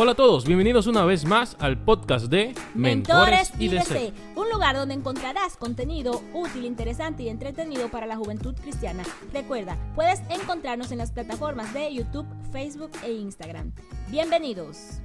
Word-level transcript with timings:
Hola 0.00 0.12
a 0.12 0.14
todos, 0.14 0.44
bienvenidos 0.44 0.86
una 0.86 1.04
vez 1.04 1.24
más 1.24 1.56
al 1.58 1.76
podcast 1.76 2.26
de 2.26 2.54
Mentores, 2.72 3.50
IDC, 3.58 4.12
un 4.36 4.48
lugar 4.48 4.76
donde 4.76 4.94
encontrarás 4.94 5.56
contenido 5.56 6.22
útil, 6.34 6.66
interesante 6.66 7.24
y 7.24 7.28
entretenido 7.28 7.88
para 7.88 8.06
la 8.06 8.16
juventud 8.16 8.54
cristiana. 8.54 9.02
Recuerda, 9.32 9.76
puedes 9.96 10.20
encontrarnos 10.30 10.92
en 10.92 10.98
las 10.98 11.10
plataformas 11.10 11.74
de 11.74 11.92
YouTube, 11.92 12.28
Facebook 12.52 12.92
e 13.04 13.10
Instagram. 13.10 13.72
Bienvenidos. 14.08 15.00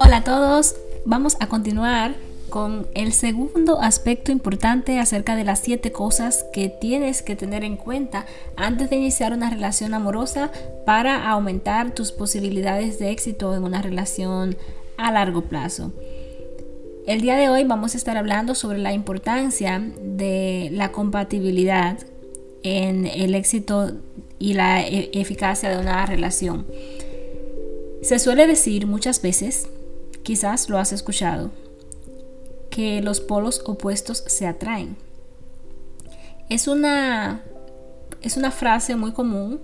Hola 0.00 0.16
a 0.16 0.24
todos, 0.24 0.74
vamos 1.04 1.36
a 1.38 1.46
continuar 1.46 2.16
con 2.56 2.88
el 2.94 3.12
segundo 3.12 3.82
aspecto 3.82 4.32
importante 4.32 4.98
acerca 4.98 5.36
de 5.36 5.44
las 5.44 5.60
siete 5.60 5.92
cosas 5.92 6.46
que 6.54 6.70
tienes 6.70 7.20
que 7.20 7.36
tener 7.36 7.64
en 7.64 7.76
cuenta 7.76 8.24
antes 8.56 8.88
de 8.88 8.96
iniciar 8.96 9.34
una 9.34 9.50
relación 9.50 9.92
amorosa 9.92 10.50
para 10.86 11.28
aumentar 11.28 11.94
tus 11.94 12.12
posibilidades 12.12 12.98
de 12.98 13.10
éxito 13.10 13.54
en 13.54 13.62
una 13.62 13.82
relación 13.82 14.56
a 14.96 15.12
largo 15.12 15.42
plazo. 15.42 15.92
El 17.06 17.20
día 17.20 17.36
de 17.36 17.50
hoy 17.50 17.64
vamos 17.64 17.92
a 17.92 17.98
estar 17.98 18.16
hablando 18.16 18.54
sobre 18.54 18.78
la 18.78 18.94
importancia 18.94 19.92
de 20.00 20.70
la 20.72 20.92
compatibilidad 20.92 21.98
en 22.62 23.04
el 23.04 23.34
éxito 23.34 23.98
y 24.38 24.54
la 24.54 24.80
e-, 24.80 25.10
eficacia 25.12 25.68
de 25.68 25.76
una 25.76 26.06
relación. 26.06 26.66
Se 28.00 28.18
suele 28.18 28.46
decir 28.46 28.86
muchas 28.86 29.20
veces, 29.20 29.68
quizás 30.22 30.70
lo 30.70 30.78
has 30.78 30.94
escuchado, 30.94 31.50
que 32.76 33.00
los 33.00 33.20
polos 33.20 33.62
opuestos 33.64 34.22
se 34.26 34.46
atraen. 34.46 34.98
Es 36.50 36.68
una, 36.68 37.42
es 38.20 38.36
una 38.36 38.50
frase 38.50 38.96
muy 38.96 39.12
común 39.12 39.62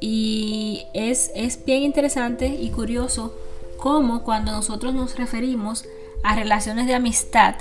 y 0.00 0.86
es, 0.94 1.30
es 1.34 1.62
bien 1.66 1.82
interesante 1.82 2.46
y 2.46 2.70
curioso 2.70 3.34
cómo 3.76 4.22
cuando 4.22 4.52
nosotros 4.52 4.94
nos 4.94 5.18
referimos 5.18 5.84
a 6.22 6.34
relaciones 6.34 6.86
de 6.86 6.94
amistad, 6.94 7.56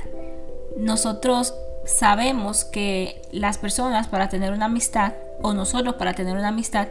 nosotros 0.77 1.53
sabemos 1.85 2.63
que 2.63 3.21
las 3.33 3.57
personas 3.57 4.07
para 4.07 4.29
tener 4.29 4.53
una 4.53 4.67
amistad, 4.67 5.11
o 5.41 5.53
nosotros 5.53 5.95
para 5.95 6.13
tener 6.13 6.37
una 6.37 6.47
amistad, 6.47 6.87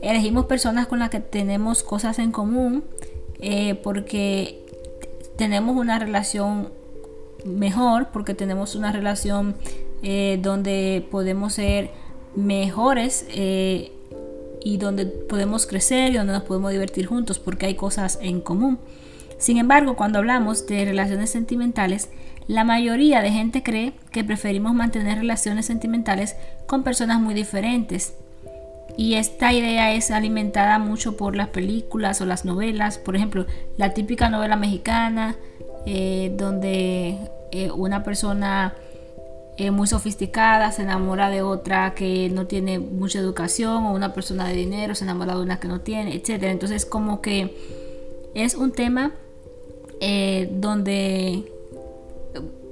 elegimos 0.00 0.46
personas 0.46 0.86
con 0.86 1.00
las 1.00 1.10
que 1.10 1.20
tenemos 1.20 1.82
cosas 1.82 2.18
en 2.18 2.32
común, 2.32 2.82
eh, 3.40 3.74
porque 3.74 4.64
tenemos 5.36 5.76
una 5.76 5.98
relación 5.98 6.79
mejor 7.44 8.08
porque 8.12 8.34
tenemos 8.34 8.74
una 8.74 8.92
relación 8.92 9.56
eh, 10.02 10.38
donde 10.42 11.06
podemos 11.10 11.54
ser 11.54 11.90
mejores 12.34 13.26
eh, 13.30 13.92
y 14.62 14.76
donde 14.76 15.06
podemos 15.06 15.66
crecer 15.66 16.12
y 16.12 16.16
donde 16.16 16.32
nos 16.32 16.42
podemos 16.42 16.72
divertir 16.72 17.06
juntos 17.06 17.38
porque 17.38 17.66
hay 17.66 17.74
cosas 17.74 18.18
en 18.22 18.40
común. 18.40 18.78
Sin 19.38 19.56
embargo, 19.56 19.96
cuando 19.96 20.18
hablamos 20.18 20.66
de 20.66 20.84
relaciones 20.84 21.30
sentimentales, 21.30 22.10
la 22.46 22.64
mayoría 22.64 23.22
de 23.22 23.30
gente 23.30 23.62
cree 23.62 23.92
que 24.10 24.24
preferimos 24.24 24.74
mantener 24.74 25.18
relaciones 25.18 25.66
sentimentales 25.66 26.36
con 26.66 26.82
personas 26.82 27.20
muy 27.20 27.32
diferentes. 27.32 28.14
Y 28.96 29.14
esta 29.14 29.52
idea 29.52 29.94
es 29.94 30.10
alimentada 30.10 30.78
mucho 30.78 31.16
por 31.16 31.36
las 31.36 31.48
películas 31.48 32.20
o 32.20 32.26
las 32.26 32.44
novelas. 32.44 32.98
Por 32.98 33.16
ejemplo, 33.16 33.46
la 33.76 33.94
típica 33.94 34.28
novela 34.28 34.56
mexicana, 34.56 35.36
eh, 35.86 36.32
donde 36.36 37.16
eh, 37.52 37.70
una 37.70 38.02
persona 38.04 38.74
eh, 39.56 39.70
muy 39.70 39.86
sofisticada 39.86 40.72
se 40.72 40.82
enamora 40.82 41.30
de 41.30 41.42
otra 41.42 41.94
que 41.94 42.30
no 42.30 42.46
tiene 42.46 42.78
mucha 42.78 43.18
educación 43.18 43.84
o 43.84 43.92
una 43.92 44.14
persona 44.14 44.46
de 44.46 44.54
dinero 44.54 44.94
se 44.94 45.04
enamora 45.04 45.34
de 45.34 45.42
una 45.42 45.60
que 45.60 45.68
no 45.68 45.80
tiene, 45.80 46.14
etc. 46.14 46.44
Entonces 46.44 46.86
como 46.86 47.20
que 47.20 47.56
es 48.34 48.54
un 48.54 48.72
tema 48.72 49.12
donde 50.50 51.44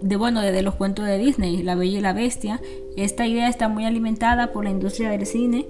de 0.00 0.16
bueno, 0.16 0.40
desde 0.40 0.62
los 0.62 0.74
cuentos 0.76 1.04
de 1.04 1.18
Disney, 1.18 1.62
La 1.62 1.74
Bella 1.74 1.98
y 1.98 2.00
la 2.00 2.12
Bestia, 2.12 2.60
esta 2.96 3.26
idea 3.26 3.48
está 3.48 3.68
muy 3.68 3.84
alimentada 3.84 4.52
por 4.52 4.64
la 4.64 4.70
industria 4.70 5.10
del 5.10 5.26
cine 5.26 5.66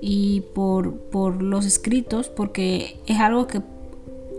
y 0.00 0.42
por, 0.54 0.94
por 0.94 1.42
los 1.42 1.64
escritos, 1.64 2.28
porque 2.28 2.96
es 3.06 3.18
algo 3.18 3.46
que 3.46 3.62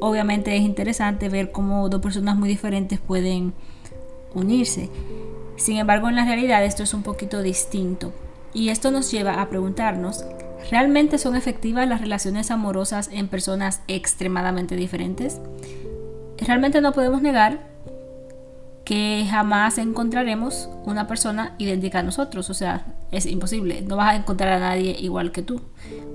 obviamente 0.01 0.55
es 0.55 0.61
interesante 0.61 1.29
ver 1.29 1.51
cómo 1.51 1.89
dos 1.89 2.01
personas 2.01 2.35
muy 2.35 2.49
diferentes 2.49 2.99
pueden 2.99 3.53
unirse. 4.33 4.89
Sin 5.57 5.77
embargo, 5.77 6.09
en 6.09 6.15
la 6.15 6.25
realidad 6.25 6.63
esto 6.65 6.83
es 6.83 6.93
un 6.93 7.03
poquito 7.03 7.41
distinto. 7.41 8.13
Y 8.53 8.69
esto 8.69 8.91
nos 8.91 9.11
lleva 9.11 9.41
a 9.41 9.49
preguntarnos, 9.49 10.23
¿realmente 10.71 11.17
son 11.17 11.35
efectivas 11.35 11.87
las 11.87 12.01
relaciones 12.01 12.51
amorosas 12.51 13.09
en 13.11 13.27
personas 13.27 13.81
extremadamente 13.87 14.75
diferentes? 14.75 15.39
Realmente 16.37 16.81
no 16.81 16.93
podemos 16.93 17.21
negar 17.21 17.75
que 18.85 19.25
jamás 19.29 19.77
encontraremos 19.79 20.69
una 20.85 21.07
persona 21.07 21.55
idéntica 21.57 21.99
a 21.99 22.03
nosotros. 22.03 22.49
O 22.49 22.53
sea, 22.53 22.85
es 23.11 23.25
imposible. 23.25 23.81
No 23.81 23.97
vas 23.97 24.13
a 24.13 24.15
encontrar 24.15 24.53
a 24.53 24.59
nadie 24.59 24.95
igual 24.99 25.31
que 25.31 25.41
tú, 25.41 25.61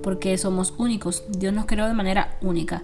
porque 0.02 0.38
somos 0.38 0.72
únicos. 0.78 1.24
Dios 1.28 1.52
nos 1.52 1.66
creó 1.66 1.86
de 1.86 1.94
manera 1.94 2.38
única. 2.40 2.82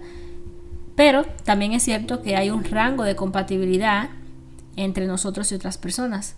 Pero 0.97 1.25
también 1.45 1.73
es 1.73 1.83
cierto 1.83 2.23
que 2.23 2.35
hay 2.35 2.49
un 2.49 2.63
rango 2.63 3.03
de 3.03 3.15
compatibilidad 3.15 4.09
entre 4.75 5.05
nosotros 5.05 5.51
y 5.51 5.55
otras 5.55 5.77
personas. 5.77 6.35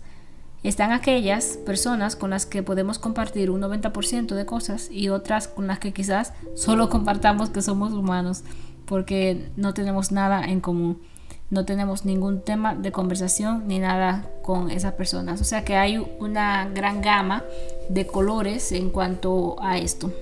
Están 0.62 0.92
aquellas 0.92 1.56
personas 1.64 2.14
con 2.14 2.28
las 2.28 2.44
que 2.44 2.62
podemos 2.62 2.98
compartir 2.98 3.50
un 3.50 3.62
90% 3.62 4.34
de 4.34 4.44
cosas 4.44 4.90
y 4.90 5.08
otras 5.08 5.48
con 5.48 5.66
las 5.66 5.78
que 5.78 5.94
quizás 5.94 6.34
solo 6.54 6.90
compartamos 6.90 7.48
que 7.48 7.62
somos 7.62 7.94
humanos 7.94 8.42
porque 8.84 9.50
no 9.56 9.72
tenemos 9.72 10.12
nada 10.12 10.44
en 10.44 10.60
común. 10.60 11.00
No 11.48 11.64
tenemos 11.64 12.04
ningún 12.04 12.42
tema 12.42 12.74
de 12.74 12.92
conversación 12.92 13.66
ni 13.66 13.78
nada 13.78 14.28
con 14.42 14.70
esas 14.70 14.92
personas. 14.92 15.40
O 15.40 15.44
sea 15.44 15.64
que 15.64 15.76
hay 15.76 15.96
una 16.18 16.68
gran 16.68 17.00
gama 17.00 17.44
de 17.88 18.06
colores 18.06 18.72
en 18.72 18.90
cuanto 18.90 19.56
a 19.62 19.78
esto. 19.78 20.12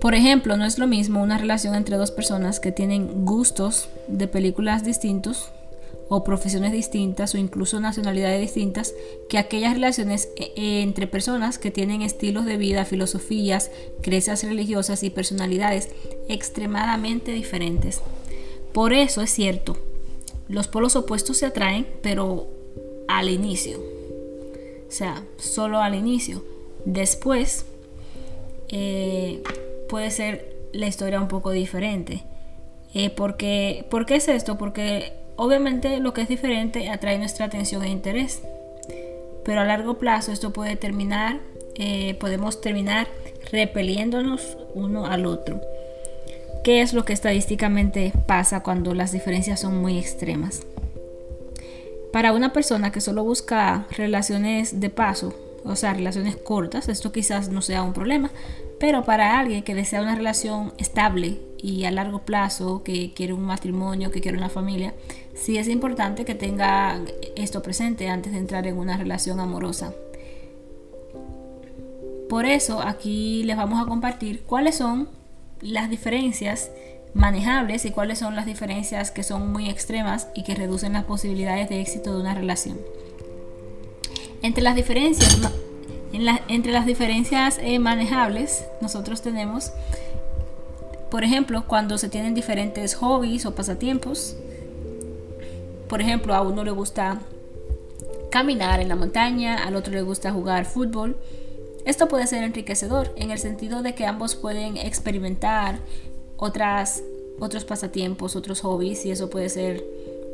Por 0.00 0.14
ejemplo, 0.14 0.56
no 0.56 0.64
es 0.64 0.78
lo 0.78 0.86
mismo 0.86 1.22
una 1.22 1.36
relación 1.36 1.74
entre 1.74 1.96
dos 1.96 2.10
personas 2.10 2.58
que 2.58 2.72
tienen 2.72 3.26
gustos 3.26 3.88
de 4.08 4.26
películas 4.26 4.82
distintos 4.82 5.50
o 6.08 6.24
profesiones 6.24 6.72
distintas 6.72 7.34
o 7.34 7.38
incluso 7.38 7.78
nacionalidades 7.78 8.40
distintas 8.40 8.94
que 9.28 9.38
aquellas 9.38 9.74
relaciones 9.74 10.28
eh, 10.36 10.52
eh, 10.56 10.82
entre 10.82 11.06
personas 11.06 11.58
que 11.58 11.70
tienen 11.70 12.02
estilos 12.02 12.46
de 12.46 12.56
vida, 12.56 12.84
filosofías, 12.84 13.70
creencias 14.00 14.42
religiosas 14.42 15.02
y 15.04 15.10
personalidades 15.10 15.90
extremadamente 16.28 17.32
diferentes. 17.32 18.00
Por 18.72 18.92
eso 18.92 19.20
es 19.20 19.30
cierto, 19.30 19.76
los 20.48 20.66
polos 20.66 20.96
opuestos 20.96 21.36
se 21.36 21.46
atraen, 21.46 21.86
pero 22.02 22.48
al 23.06 23.28
inicio. 23.28 23.78
O 23.78 24.90
sea, 24.90 25.22
solo 25.36 25.80
al 25.80 25.94
inicio. 25.94 26.42
Después, 26.84 27.66
eh, 28.68 29.42
puede 29.90 30.10
ser 30.12 30.56
la 30.72 30.86
historia 30.86 31.20
un 31.20 31.28
poco 31.28 31.50
diferente. 31.50 32.22
Eh, 32.94 33.10
porque, 33.10 33.84
¿Por 33.90 34.06
qué 34.06 34.16
es 34.16 34.28
esto? 34.28 34.56
Porque 34.56 35.12
obviamente 35.36 35.98
lo 35.98 36.14
que 36.14 36.22
es 36.22 36.28
diferente 36.28 36.88
atrae 36.88 37.18
nuestra 37.18 37.46
atención 37.46 37.82
e 37.82 37.88
interés. 37.88 38.40
Pero 39.44 39.60
a 39.60 39.64
largo 39.64 39.98
plazo 39.98 40.32
esto 40.32 40.52
puede 40.52 40.76
terminar, 40.76 41.40
eh, 41.74 42.14
podemos 42.14 42.60
terminar 42.60 43.08
repeliéndonos 43.50 44.56
uno 44.74 45.06
al 45.06 45.26
otro. 45.26 45.60
¿Qué 46.62 46.82
es 46.82 46.92
lo 46.92 47.04
que 47.04 47.12
estadísticamente 47.12 48.12
pasa 48.26 48.62
cuando 48.62 48.94
las 48.94 49.12
diferencias 49.12 49.60
son 49.60 49.78
muy 49.78 49.98
extremas? 49.98 50.62
Para 52.12 52.32
una 52.32 52.52
persona 52.52 52.92
que 52.92 53.00
solo 53.00 53.24
busca 53.24 53.86
relaciones 53.96 54.78
de 54.78 54.90
paso, 54.90 55.34
o 55.64 55.74
sea, 55.74 55.94
relaciones 55.94 56.36
cortas, 56.36 56.88
esto 56.88 57.12
quizás 57.12 57.48
no 57.48 57.62
sea 57.62 57.82
un 57.82 57.92
problema, 57.92 58.30
pero 58.80 59.04
para 59.04 59.38
alguien 59.38 59.62
que 59.62 59.74
desea 59.74 60.00
una 60.00 60.14
relación 60.14 60.72
estable 60.78 61.38
y 61.58 61.84
a 61.84 61.90
largo 61.90 62.20
plazo, 62.20 62.82
que 62.82 63.12
quiere 63.12 63.34
un 63.34 63.42
matrimonio, 63.42 64.10
que 64.10 64.22
quiere 64.22 64.38
una 64.38 64.48
familia, 64.48 64.94
sí 65.34 65.58
es 65.58 65.68
importante 65.68 66.24
que 66.24 66.34
tenga 66.34 66.98
esto 67.36 67.62
presente 67.62 68.08
antes 68.08 68.32
de 68.32 68.38
entrar 68.38 68.66
en 68.66 68.78
una 68.78 68.96
relación 68.96 69.38
amorosa. 69.38 69.92
Por 72.30 72.46
eso 72.46 72.80
aquí 72.80 73.42
les 73.44 73.58
vamos 73.58 73.82
a 73.82 73.86
compartir 73.86 74.44
cuáles 74.44 74.76
son 74.76 75.10
las 75.60 75.90
diferencias 75.90 76.70
manejables 77.12 77.84
y 77.84 77.90
cuáles 77.90 78.18
son 78.18 78.34
las 78.34 78.46
diferencias 78.46 79.10
que 79.10 79.24
son 79.24 79.52
muy 79.52 79.68
extremas 79.68 80.28
y 80.34 80.42
que 80.42 80.54
reducen 80.54 80.94
las 80.94 81.04
posibilidades 81.04 81.68
de 81.68 81.82
éxito 81.82 82.14
de 82.14 82.22
una 82.22 82.34
relación. 82.34 82.78
Entre 84.40 84.62
las 84.62 84.74
diferencias 84.74 85.38
entre 86.48 86.72
las 86.72 86.86
diferencias 86.86 87.58
eh, 87.62 87.78
manejables, 87.78 88.64
nosotros 88.80 89.22
tenemos, 89.22 89.72
por 91.10 91.24
ejemplo, 91.24 91.64
cuando 91.66 91.98
se 91.98 92.08
tienen 92.08 92.34
diferentes 92.34 92.94
hobbies 92.94 93.46
o 93.46 93.54
pasatiempos. 93.54 94.36
Por 95.88 96.00
ejemplo, 96.00 96.34
a 96.34 96.42
uno 96.42 96.62
le 96.64 96.70
gusta 96.70 97.20
caminar 98.30 98.80
en 98.80 98.88
la 98.88 98.96
montaña, 98.96 99.64
al 99.64 99.76
otro 99.76 99.92
le 99.92 100.02
gusta 100.02 100.32
jugar 100.32 100.64
fútbol. 100.64 101.16
Esto 101.84 102.08
puede 102.08 102.26
ser 102.26 102.44
enriquecedor 102.44 103.12
en 103.16 103.30
el 103.30 103.38
sentido 103.38 103.82
de 103.82 103.94
que 103.94 104.06
ambos 104.06 104.36
pueden 104.36 104.76
experimentar 104.76 105.80
otras, 106.36 107.02
otros 107.38 107.64
pasatiempos, 107.64 108.36
otros 108.36 108.60
hobbies 108.60 109.04
y 109.06 109.10
eso 109.10 109.30
puede 109.30 109.48
ser, 109.48 109.84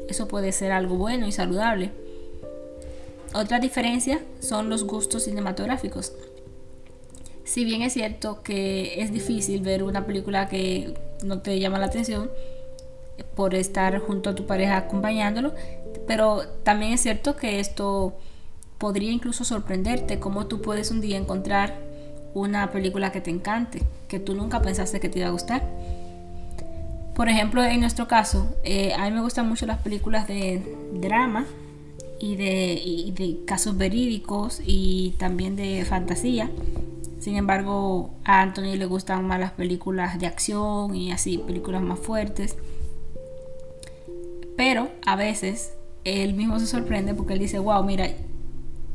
eso 0.09 0.29
puede 0.29 0.53
ser 0.53 0.73
algo 0.73 0.97
bueno 0.97 1.27
y 1.27 1.33
saludable. 1.33 1.93
Otra 3.37 3.59
diferencia 3.59 4.21
son 4.41 4.71
los 4.71 4.85
gustos 4.85 5.25
cinematográficos. 5.25 6.15
Si 7.45 7.67
bien 7.67 7.83
es 7.83 7.93
cierto 7.93 8.43
que 8.43 9.03
es 9.03 9.13
difícil 9.13 9.61
ver 9.61 9.83
una 9.83 10.07
película 10.07 10.49
que 10.49 10.95
no 11.23 11.43
te 11.43 11.61
llama 11.61 11.79
la 11.79 11.87
atención 11.87 12.31
por 13.35 13.55
estar 13.55 13.99
junto 13.99 14.31
a 14.31 14.35
tu 14.35 14.47
pareja 14.47 14.79
acompañándolo, 14.79 15.53
pero 16.07 16.49
también 16.63 16.93
es 16.93 17.03
cierto 17.03 17.37
que 17.37 17.61
esto 17.61 18.15
podría 18.79 19.11
incluso 19.11 19.45
sorprenderte, 19.45 20.19
como 20.19 20.47
tú 20.47 20.63
puedes 20.63 20.91
un 20.91 21.03
día 21.03 21.19
encontrar 21.19 21.79
una 22.33 22.73
película 22.73 23.13
que 23.13 23.21
te 23.21 23.31
encante, 23.31 23.83
que 24.09 24.19
tú 24.19 24.35
nunca 24.35 24.63
pensaste 24.63 24.99
que 24.99 25.11
te 25.11 25.19
iba 25.19 25.29
a 25.29 25.33
gustar. 25.33 25.63
Por 27.15 27.29
ejemplo, 27.29 27.63
en 27.63 27.81
nuestro 27.81 28.09
caso, 28.09 28.47
eh, 28.65 28.95
a 28.95 29.05
mí 29.05 29.11
me 29.11 29.21
gustan 29.21 29.47
mucho 29.47 29.67
las 29.67 29.79
películas 29.79 30.27
de 30.27 30.63
drama 30.95 31.45
y 32.19 32.37
de, 32.37 33.13
de 33.15 33.45
casos 33.45 33.77
verídicos 33.77 34.61
y 34.65 35.15
también 35.19 35.57
de 35.57 35.85
fantasía. 35.85 36.51
Sin 37.19 37.37
embargo, 37.37 38.11
a 38.25 38.43
Anthony 38.43 38.77
le 38.77 38.87
gustan 38.87 39.27
más 39.27 39.41
las 39.41 39.53
películas 39.53 40.19
de 40.19 40.27
acción 40.27 40.95
y 40.95 41.13
así, 41.13 41.39
películas 41.39 41.83
más 41.83 41.99
fuertes. 41.99 42.57
Pero 44.57 44.89
a 45.05 45.17
veces 45.17 45.75
él 46.05 46.35
mismo 46.35 46.59
se 46.61 46.67
sorprende 46.67 47.15
porque 47.15 47.35
él 47.35 47.41
dice, 47.41 47.59
wow, 47.59 47.83
mira, 47.83 48.09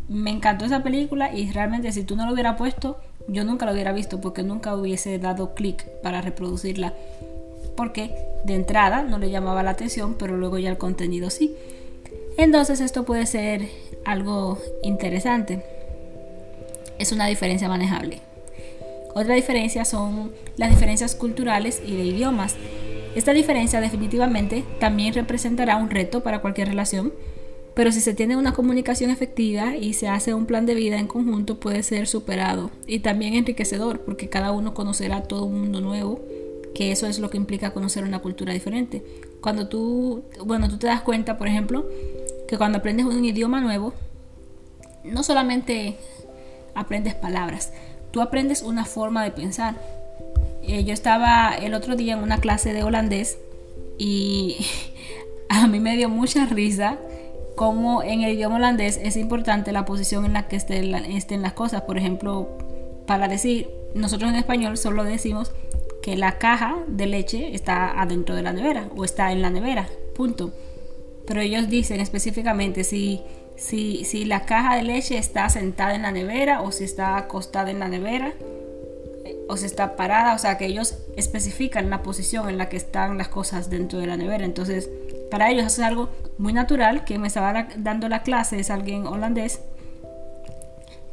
me 0.08 0.32
encantó 0.32 0.66
esa 0.66 0.84
película 0.84 1.34
y 1.34 1.52
realmente 1.52 1.92
si 1.92 2.04
tú 2.04 2.16
no 2.16 2.26
lo 2.26 2.34
hubieras 2.34 2.58
puesto, 2.58 2.98
yo 3.28 3.44
nunca 3.44 3.66
lo 3.66 3.74
hubiera 3.74 3.94
visto 3.94 4.20
porque 4.20 4.44
nunca 4.44 4.76
hubiese 4.76 5.20
dado 5.20 5.54
clic 5.54 5.86
para 6.02 6.22
reproducirla. 6.22 6.94
Porque 7.76 8.16
de 8.46 8.56
entrada 8.56 9.04
no 9.04 9.18
le 9.18 9.30
llamaba 9.30 9.64
la 9.64 9.72
atención, 9.72 10.16
pero 10.18 10.38
luego 10.38 10.58
ya 10.58 10.70
el 10.70 10.78
contenido 10.78 11.30
sí. 11.30 11.56
Entonces 12.38 12.82
esto 12.82 13.06
puede 13.06 13.26
ser 13.26 13.68
algo 14.06 14.58
interesante. 14.84 15.64
Es 17.00 17.12
una 17.12 17.28
diferencia 17.28 17.68
manejable. 17.68 18.20
Otra 19.14 19.36
diferencia 19.36 19.86
son 19.86 20.32
las 20.58 20.70
diferencias 20.70 21.16
culturales 21.16 21.82
y 21.86 21.96
de 21.96 22.04
idiomas. 22.04 22.56
Esta 23.16 23.34
diferencia 23.34 23.82
definitivamente 23.82 24.64
también 24.80 25.14
representará 25.14 25.76
un 25.76 25.90
reto 25.90 26.24
para 26.24 26.40
cualquier 26.40 26.70
relación 26.70 27.12
pero 27.74 27.92
si 27.92 28.02
se 28.02 28.14
tiene 28.14 28.36
una 28.36 28.54
comunicación 28.54 29.12
efectiva 29.12 29.76
y 29.78 29.94
se 29.94 30.08
hace 30.08 30.34
un 30.34 30.46
plan 30.46 30.66
de 30.66 30.76
vida 30.76 31.00
en 31.00 31.08
conjunto 31.08 31.60
puede 31.60 31.84
ser 31.84 32.08
superado 32.08 32.70
y 32.86 33.00
también 33.00 33.36
enriquecedor 33.36 34.02
porque 34.02 34.30
cada 34.30 34.52
uno 34.52 34.74
conocerá 34.74 35.24
todo 35.24 35.46
un 35.46 35.62
mundo 35.62 35.80
nuevo, 35.80 36.20
que 36.76 36.92
eso 36.92 37.08
es 37.08 37.20
lo 37.20 37.30
que 37.30 37.38
implica 37.38 37.74
conocer 37.74 38.04
una 38.04 38.20
cultura 38.20 38.54
diferente. 38.54 39.04
Cuando 39.40 39.68
tú, 39.68 40.24
bueno, 40.46 40.70
tú 40.70 40.78
te 40.78 40.88
das 40.88 41.02
cuenta, 41.02 41.38
por 41.38 41.48
ejemplo, 41.48 41.86
que 42.52 42.58
cuando 42.58 42.80
aprendes 42.80 43.06
un 43.06 43.24
idioma 43.24 43.62
nuevo, 43.62 43.94
no 45.06 45.24
solamente 45.24 45.96
aprendes 46.76 47.16
palabras, 47.16 47.72
tú 48.12 48.20
aprendes 48.22 48.62
una 48.62 48.84
forma 48.84 49.24
de 49.24 49.32
pensar. 49.32 49.76
Eh, 50.62 50.84
yo 50.84 50.94
estaba 50.94 51.56
el 51.56 51.74
otro 51.74 51.96
día 51.96 52.12
en 52.12 52.20
una 52.20 52.40
clase 52.40 52.74
de 52.74 52.84
holandés 52.84 53.38
y 53.98 54.58
a 55.50 55.66
mí 55.68 55.80
me 55.80 55.96
dio 55.96 56.10
mucha 56.10 56.46
risa 56.46 56.98
como 57.56 58.04
en 58.04 58.24
el 58.24 58.34
idioma 58.34 58.58
holandés 58.58 59.00
es 59.02 59.16
importante 59.16 59.72
la 59.72 59.86
posición 59.86 60.26
en 60.26 60.34
la 60.34 60.50
que 60.50 60.58
estén, 60.58 60.94
estén 60.94 61.42
las 61.42 61.54
cosas. 61.54 61.84
Por 61.84 61.98
ejemplo, 61.98 62.50
para 63.08 63.30
decir, 63.30 63.70
nosotros 63.96 64.30
en 64.30 64.36
español 64.36 64.78
solo 64.78 65.06
decimos 65.06 65.54
que 66.04 66.18
la 66.18 66.38
caja 66.38 66.84
de 66.90 67.06
leche 67.06 67.56
está 67.56 68.02
adentro 68.02 68.36
de 68.36 68.42
la 68.42 68.52
nevera 68.52 68.90
o 68.94 69.06
está 69.06 69.32
en 69.32 69.42
la 69.42 69.50
nevera, 69.52 69.88
punto. 70.16 70.52
Pero 71.32 71.40
ellos 71.40 71.70
dicen 71.70 72.02
específicamente 72.02 72.84
si, 72.84 73.22
si, 73.56 74.04
si 74.04 74.26
la 74.26 74.42
caja 74.42 74.76
de 74.76 74.84
leche 74.84 75.18
está 75.18 75.48
sentada 75.48 75.96
en 75.96 76.02
la 76.02 76.12
nevera 76.12 76.62
o 76.62 76.74
si 76.74 76.84
está 76.84 77.16
acostada 77.16 77.72
en 77.72 77.80
la 77.80 77.88
nevera 77.88 78.34
o 79.48 79.56
si 79.56 79.66
está 79.66 79.96
parada, 79.96 80.36
o 80.36 80.38
sea 80.38 80.58
que 80.58 80.66
ellos 80.66 80.98
especifican 81.16 81.90
la 81.90 82.04
posición 82.04 82.50
en 82.50 82.58
la 82.58 82.68
que 82.68 82.76
están 82.76 83.18
las 83.18 83.30
cosas 83.30 83.70
dentro 83.70 84.00
de 84.00 84.08
la 84.08 84.18
nevera. 84.18 84.44
Entonces, 84.44 84.90
para 85.30 85.50
ellos 85.50 85.68
es 85.68 85.80
algo 85.80 86.10
muy 86.38 86.52
natural. 86.52 87.06
Que 87.06 87.18
me 87.18 87.28
estaba 87.28 87.66
dando 87.78 88.10
la 88.10 88.24
clase 88.24 88.60
es 88.60 88.70
alguien 88.70 89.08
holandés. 89.08 89.62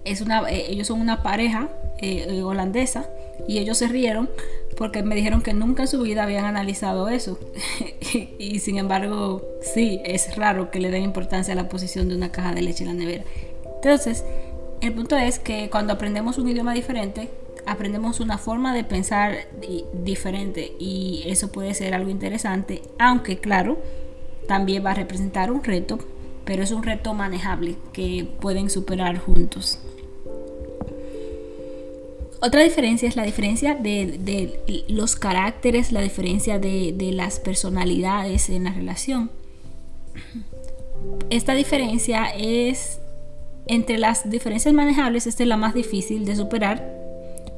Es 0.05 0.21
una, 0.21 0.51
eh, 0.51 0.67
ellos 0.69 0.89
son 0.89 1.01
una 1.01 1.23
pareja 1.23 1.69
eh, 2.01 2.27
eh, 2.29 2.43
holandesa 2.43 3.09
y 3.47 3.59
ellos 3.59 3.79
se 3.79 3.89
rieron 3.89 4.29
porque 4.77 5.03
me 5.03 5.17
dijeron 5.17 5.43
que 5.43 5.53
nunca 5.53 5.83
en 5.83 5.89
su 5.89 6.01
vida 6.01 6.23
habían 6.23 6.45
analizado 6.45 7.09
eso. 7.09 7.39
y 8.39 8.61
sin 8.61 8.79
embargo, 8.79 9.43
sí, 9.61 10.01
es 10.05 10.37
raro 10.37 10.71
que 10.71 10.79
le 10.79 10.91
den 10.91 11.03
importancia 11.03 11.53
a 11.53 11.57
la 11.57 11.69
posición 11.69 12.09
de 12.09 12.15
una 12.17 12.31
caja 12.31 12.55
de 12.55 12.63
leche 12.63 12.85
en 12.85 12.91
la 12.91 12.95
nevera. 12.95 13.25
Entonces, 13.65 14.25
el 14.81 14.93
punto 14.93 15.17
es 15.17 15.41
que 15.41 15.69
cuando 15.71 15.93
aprendemos 15.93 16.39
un 16.39 16.49
idioma 16.49 16.75
diferente, 16.75 17.29
aprendemos 17.67 18.21
una 18.21 18.39
forma 18.39 18.75
de 18.75 18.85
pensar 18.85 19.49
diferente 19.93 20.73
y 20.79 21.25
eso 21.27 21.51
puede 21.51 21.75
ser 21.75 21.95
algo 21.95 22.11
interesante, 22.11 22.83
aunque 22.99 23.39
claro, 23.39 23.79
también 24.47 24.85
va 24.85 24.93
a 24.93 24.95
representar 24.95 25.51
un 25.51 25.63
reto, 25.63 25.99
pero 26.45 26.63
es 26.63 26.71
un 26.71 26.83
reto 26.83 27.13
manejable 27.15 27.77
que 27.93 28.27
pueden 28.41 28.71
superar 28.71 29.19
juntos. 29.19 29.81
Otra 32.41 32.63
diferencia 32.63 33.09
es 33.09 33.17
la 33.17 33.25
diferencia 33.25 33.75
de, 33.75 34.85
los 34.89 35.17
caracteres, 35.17 35.93
la 35.93 36.01
diferencia 36.01 36.59
de, 36.59 36.93
de, 36.97 37.13
las 37.13 37.41
personalidades 37.41 38.49
en 38.49 38.65
la 38.65 38.73
relación. 38.73 39.31
Esta 41.31 41.55
diferencia 41.55 42.27
es, 42.37 43.01
entre 43.67 43.99
las 43.99 44.31
diferencias 44.31 44.73
manejables, 44.73 45.27
esta 45.27 45.43
es 45.43 45.49
la 45.49 45.57
más 45.57 45.75
difícil 45.75 46.25
de 46.25 46.37
superar 46.37 46.99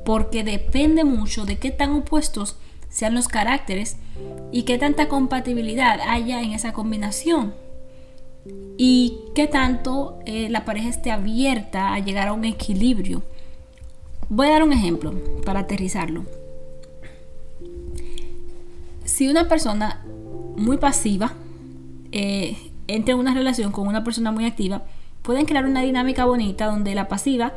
porque 0.05 0.45
depende 0.45 1.05
mucho 1.05 1.45
de 1.45 1.59
qué 1.59 1.71
tan 1.71 1.93
opuestos 1.93 2.57
sean 2.89 3.15
los 3.15 3.29
caracteres 3.29 3.97
y 4.51 4.65
qué 4.65 4.79
tanta 4.79 5.09
compatibilidad 5.09 6.01
haya 6.07 6.43
en 6.43 6.53
esa 6.53 6.73
combinación 6.73 7.55
y 8.77 9.19
qué 9.35 9.47
tanto 9.47 10.19
eh, 10.27 10.49
la 10.51 10.65
pareja 10.65 10.89
esté 10.89 11.11
abierta 11.11 11.95
a 11.95 11.99
llegar 11.99 12.29
a 12.29 12.33
un 12.33 12.45
equilibrio. 12.45 13.23
Voy 14.33 14.47
a 14.47 14.51
dar 14.51 14.63
un 14.63 14.73
ejemplo 14.73 15.13
para 15.45 15.61
aterrizarlo. 15.61 16.25
Si 19.05 19.29
una 19.29 19.49
persona 19.49 20.05
muy 20.57 20.77
pasiva 20.77 21.33
eh, 22.13 22.57
entra 22.87 23.15
en 23.15 23.21
una 23.21 23.35
relación 23.35 23.73
con 23.73 23.89
una 23.89 24.05
persona 24.05 24.31
muy 24.31 24.47
activa, 24.47 24.85
pueden 25.23 25.47
crear 25.47 25.67
una 25.67 25.83
dinámica 25.83 26.27
bonita 26.27 26.67
donde 26.67 26.95
la 26.95 27.09
pasiva 27.09 27.55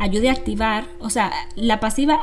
ayude 0.00 0.28
a 0.28 0.32
activar, 0.32 0.86
o 0.98 1.08
sea, 1.08 1.30
la 1.54 1.78
pasiva 1.78 2.18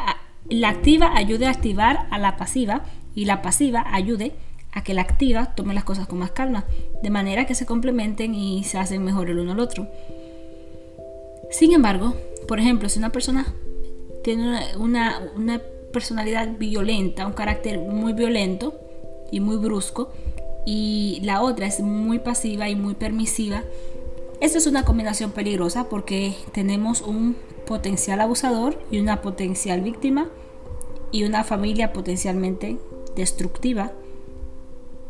la 0.49 0.69
activa 0.69 1.15
ayude 1.15 1.47
a 1.47 1.51
activar 1.51 2.05
a 2.11 2.19
la 2.19 2.35
pasiva 2.35 2.83
y 3.15 3.23
la 3.23 3.41
pasiva 3.41 3.85
ayude 3.93 4.33
a 4.73 4.83
que 4.83 4.93
la 4.93 5.03
activa 5.03 5.55
tome 5.55 5.73
las 5.73 5.85
cosas 5.85 6.05
con 6.05 6.19
más 6.19 6.31
calma, 6.31 6.65
de 7.01 7.09
manera 7.09 7.45
que 7.45 7.55
se 7.55 7.65
complementen 7.65 8.35
y 8.35 8.65
se 8.65 8.77
hacen 8.77 9.05
mejor 9.05 9.29
el 9.29 9.39
uno 9.39 9.53
al 9.53 9.59
otro. 9.61 9.87
Sin 11.49 11.71
embargo, 11.71 12.13
por 12.45 12.59
ejemplo, 12.59 12.89
si 12.89 12.99
una 12.99 13.13
persona 13.13 13.45
tiene 14.25 14.75
una, 14.79 15.21
una 15.35 15.61
personalidad 15.93 16.57
violenta, 16.57 17.27
un 17.27 17.33
carácter 17.33 17.77
muy 17.77 18.13
violento 18.13 18.73
y 19.31 19.39
muy 19.39 19.57
brusco, 19.57 20.11
y 20.65 21.19
la 21.21 21.43
otra 21.43 21.67
es 21.67 21.79
muy 21.79 22.17
pasiva 22.17 22.67
y 22.67 22.75
muy 22.75 22.95
permisiva, 22.95 23.63
esta 24.41 24.57
es 24.57 24.65
una 24.65 24.83
combinación 24.83 25.31
peligrosa 25.31 25.89
porque 25.89 26.33
tenemos 26.53 27.01
un 27.01 27.35
potencial 27.67 28.19
abusador 28.19 28.79
y 28.89 28.97
una 28.97 29.21
potencial 29.21 29.81
víctima 29.81 30.27
y 31.11 31.23
una 31.23 31.43
familia 31.43 31.93
potencialmente 31.93 32.79
destructiva 33.15 33.91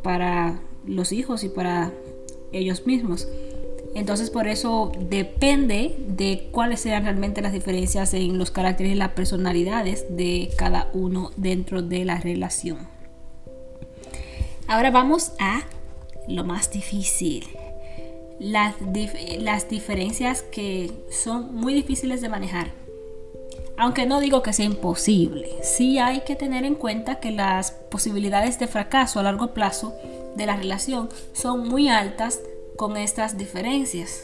para 0.04 0.60
los 0.86 1.14
hijos 1.14 1.46
y 1.46 1.50
para 1.50 1.94
ellos 2.52 2.86
mismos. 2.86 3.30
Entonces 3.96 4.30
por 4.30 4.48
eso 4.48 4.92
depende 5.00 5.96
de 6.06 6.50
cuáles 6.52 6.82
sean 6.82 7.04
realmente 7.04 7.42
las 7.42 7.54
diferencias 7.54 8.14
en 8.14 8.38
los 8.38 8.52
caracteres 8.52 8.92
y 8.92 8.96
las 8.96 9.12
personalidades 9.12 10.06
de 10.10 10.52
cada 10.58 10.90
uno 10.94 11.32
dentro 11.38 11.82
de 11.82 12.04
la 12.04 12.20
relación. 12.20 12.90
Ahora 14.68 14.92
vamos 14.92 15.32
a 15.40 15.64
lo 16.28 16.44
más 16.44 16.72
difícil 16.72 17.48
las, 18.38 18.76
las 19.40 19.70
diferencias 19.70 20.42
que 20.42 20.92
son 21.10 21.56
muy 21.56 21.74
difíciles 21.74 22.20
de 22.20 22.28
manejar. 22.28 22.72
Aunque 23.78 24.06
no 24.06 24.20
digo 24.20 24.42
que 24.42 24.52
sea 24.52 24.66
imposible, 24.66 25.50
sí 25.62 26.00
hay 26.00 26.22
que 26.22 26.36
tener 26.36 26.66
en 26.66 26.76
cuenta 26.76 27.22
que 27.22 27.32
las 27.32 27.72
posibilidades 27.72 28.60
de 28.60 28.68
fracaso 28.68 29.20
a 29.22 29.24
largo 29.24 29.54
plazo 29.54 29.94
de 30.36 30.46
la 30.46 30.58
relación 30.58 31.10
son 31.32 31.68
muy 31.70 31.88
altas 31.88 32.40
con 32.78 32.98
estas 32.98 33.38
diferencias. 33.38 34.24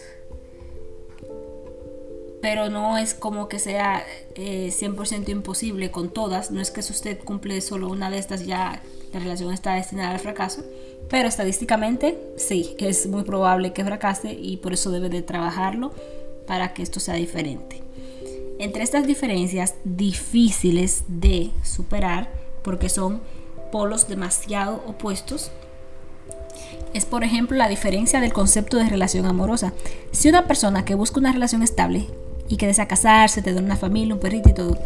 pero 2.41 2.71
no 2.71 2.97
es 2.97 3.13
como 3.13 3.47
que 3.47 3.59
sea 3.59 4.03
100% 4.35 5.27
eh, 5.27 5.31
imposible 5.31 5.91
con 5.91 6.09
todas. 6.09 6.49
No 6.49 6.59
es 6.59 6.71
que 6.71 6.81
si 6.81 6.91
usted 6.91 7.19
cumple 7.23 7.61
solo 7.61 7.87
una 7.87 8.09
de 8.09 8.17
estas 8.17 8.47
ya 8.47 8.81
la 9.13 9.19
relación 9.19 9.53
está 9.53 9.75
destinada 9.75 10.11
al 10.11 10.19
fracaso. 10.19 10.63
Pero 11.09 11.27
estadísticamente 11.27 12.17
sí, 12.37 12.75
es 12.79 13.05
muy 13.07 13.23
probable 13.23 13.73
que 13.73 13.83
fracase 13.83 14.33
y 14.33 14.57
por 14.57 14.73
eso 14.73 14.91
debe 14.91 15.09
de 15.09 15.21
trabajarlo 15.21 15.93
para 16.47 16.73
que 16.73 16.81
esto 16.81 16.99
sea 16.99 17.15
diferente. 17.15 17.83
Entre 18.59 18.83
estas 18.83 19.05
diferencias 19.05 19.75
difíciles 19.83 21.03
de 21.07 21.51
superar, 21.63 22.31
porque 22.63 22.89
son 22.89 23.21
polos 23.71 24.07
demasiado 24.07 24.83
opuestos, 24.85 25.51
es 26.93 27.05
por 27.05 27.23
ejemplo 27.23 27.57
la 27.57 27.69
diferencia 27.69 28.19
del 28.19 28.33
concepto 28.33 28.77
de 28.77 28.89
relación 28.89 29.25
amorosa. 29.25 29.73
Si 30.11 30.29
una 30.29 30.47
persona 30.47 30.85
que 30.85 30.95
busca 30.95 31.19
una 31.19 31.31
relación 31.31 31.63
estable 31.63 32.07
y 32.47 32.57
que 32.57 32.67
desea 32.67 32.87
casarse, 32.87 33.41
tener 33.41 33.63
una 33.63 33.77
familia, 33.77 34.13
un 34.13 34.19
perrito 34.19 34.49
y 34.49 34.53
todo, 34.53 34.77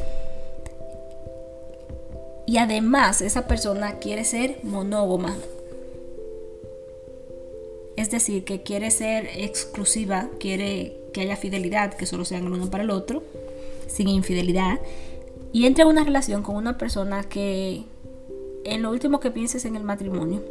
y 2.45 2.57
además 2.57 3.21
esa 3.21 3.47
persona 3.47 3.95
quiere 3.99 4.23
ser 4.23 4.59
monógama, 4.63 5.35
es 7.95 8.11
decir, 8.11 8.43
que 8.43 8.61
quiere 8.61 8.91
ser 8.91 9.27
exclusiva, 9.35 10.29
quiere 10.39 10.97
que 11.13 11.21
haya 11.21 11.37
fidelidad, 11.37 11.93
que 11.93 12.05
solo 12.05 12.25
sean 12.25 12.45
el 12.45 12.53
uno 12.53 12.69
para 12.69 12.83
el 12.83 12.91
otro, 12.91 13.23
sin 13.87 14.09
infidelidad, 14.09 14.79
y 15.53 15.65
entra 15.65 15.83
en 15.83 15.89
una 15.89 16.03
relación 16.03 16.43
con 16.43 16.57
una 16.57 16.77
persona 16.77 17.23
que 17.23 17.85
en 18.65 18.81
lo 18.81 18.91
último 18.91 19.19
que 19.19 19.31
pienses 19.31 19.63
en 19.65 19.75
el 19.75 19.83
matrimonio, 19.83 20.43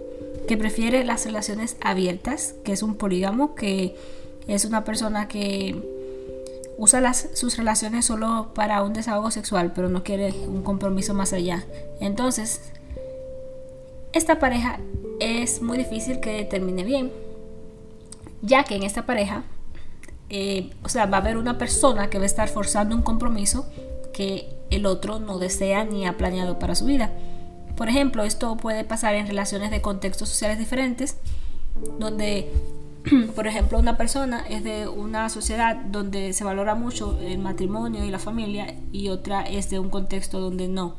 que 0.47 0.57
prefiere 0.57 1.05
las 1.05 1.25
relaciones 1.25 1.77
abiertas, 1.81 2.55
que 2.65 2.73
es 2.73 2.83
un 2.83 2.97
polígamo, 2.97 3.55
que 3.55 3.97
es 4.47 4.65
una 4.65 4.85
persona 4.85 5.29
que 5.29 5.83
usa 6.77 7.15
sus 7.15 7.57
relaciones 7.57 8.05
solo 8.05 8.53
para 8.55 8.83
un 8.83 8.93
desahogo 8.93 9.31
sexual, 9.31 9.73
pero 9.75 9.89
no 9.89 10.03
quiere 10.03 10.33
un 10.47 10.63
compromiso 10.63 11.15
más 11.15 11.33
allá. 11.33 11.65
Entonces, 12.01 12.61
esta 14.13 14.39
pareja 14.39 14.81
es 15.21 15.63
muy 15.63 15.79
difícil 15.79 16.21
que 16.21 16.45
termine 16.45 16.85
bien, 16.85 17.13
ya 18.43 18.65
que 18.65 18.77
en 18.77 18.83
esta 18.83 19.07
pareja, 19.07 19.45
eh, 20.31 20.71
o 20.83 20.89
sea, 20.89 21.07
va 21.07 21.19
a 21.19 21.21
haber 21.21 21.37
una 21.37 21.59
persona 21.59 22.11
que 22.11 22.19
va 22.19 22.25
a 22.25 22.27
estar 22.27 22.49
forzando 22.49 22.95
un 22.95 23.03
compromiso 23.03 23.67
que 24.13 24.49
el 24.71 24.87
otro 24.87 25.21
no 25.21 25.39
desea 25.39 25.85
ni 25.85 26.07
ha 26.07 26.17
planeado 26.17 26.59
para 26.59 26.75
su 26.75 26.87
vida. 26.87 27.13
Por 27.77 27.89
ejemplo, 27.89 28.23
esto 28.23 28.57
puede 28.57 28.85
pasar 28.85 29.15
en 29.15 29.27
relaciones 29.27 29.71
de 29.71 29.81
contextos 29.81 30.29
sociales 30.29 30.59
diferentes, 30.59 31.17
donde, 31.99 32.53
por 33.35 33.47
ejemplo, 33.47 33.79
una 33.79 33.97
persona 33.97 34.45
es 34.49 34.63
de 34.63 34.87
una 34.89 35.29
sociedad 35.29 35.77
donde 35.77 36.33
se 36.33 36.45
valora 36.45 36.75
mucho 36.75 37.19
el 37.21 37.39
matrimonio 37.39 38.05
y 38.05 38.11
la 38.11 38.19
familia 38.19 38.75
y 38.93 39.09
otra 39.09 39.43
es 39.43 39.71
de 39.71 39.79
un 39.79 39.91
contexto 39.91 40.41
donde 40.41 40.69
no. 40.69 40.95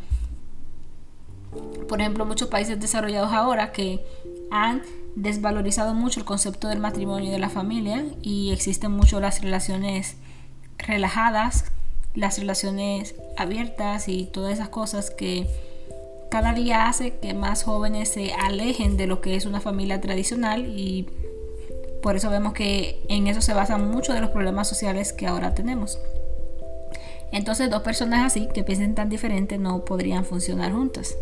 Por 1.88 2.02
ejemplo, 2.02 2.26
muchos 2.26 2.50
países 2.50 2.80
desarrollados 2.80 3.32
ahora 3.32 3.72
que 3.72 4.06
han 4.52 4.82
desvalorizado 5.16 5.94
mucho 5.94 6.20
el 6.20 6.26
concepto 6.26 6.68
del 6.68 6.80
matrimonio 6.80 7.30
y 7.30 7.32
de 7.32 7.40
la 7.40 7.50
familia 7.50 8.06
y 8.22 8.52
existen 8.52 8.92
mucho 8.92 9.22
las 9.22 9.42
relaciones 9.42 10.18
relajadas, 10.78 11.72
las 12.14 12.38
relaciones 12.38 13.16
abiertas 13.38 14.10
y 14.10 14.26
todas 14.26 14.54
esas 14.54 14.70
cosas 14.70 15.10
que 15.10 15.48
cada 16.36 16.54
día 16.54 16.90
hace 16.90 17.16
que 17.16 17.34
más 17.34 17.64
jóvenes 17.64 18.10
se 18.10 18.34
alejen 18.34 18.98
de 18.98 19.08
lo 19.08 19.22
que 19.22 19.38
es 19.38 19.46
una 19.46 19.62
familia 19.62 20.02
tradicional 20.02 20.66
y 20.68 21.08
por 22.04 22.18
eso 22.18 22.30
vemos 22.30 22.52
que 22.52 23.02
en 23.08 23.28
eso 23.28 23.40
se 23.40 23.54
basan 23.54 23.90
muchos 23.90 24.14
de 24.16 24.20
los 24.20 24.32
problemas 24.32 24.68
sociales 24.68 25.14
que 25.14 25.28
ahora 25.28 25.56
tenemos. 25.56 25.98
Entonces 27.32 27.70
dos 27.70 27.84
personas 27.84 28.26
así 28.26 28.50
que 28.54 28.66
piensen 28.66 28.96
tan 28.96 29.08
diferente 29.08 29.58
no 29.58 29.86
podrían 29.86 30.26
funcionar 30.26 30.74
juntas. 30.74 31.16